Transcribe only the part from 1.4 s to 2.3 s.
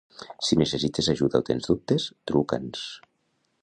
o tens dubtes,